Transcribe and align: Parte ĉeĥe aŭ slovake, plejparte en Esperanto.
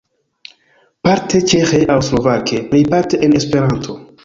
Parte 1.07 1.41
ĉeĥe 1.51 1.83
aŭ 1.97 1.99
slovake, 2.09 2.65
plejparte 2.73 3.23
en 3.29 3.39
Esperanto. 3.45 4.01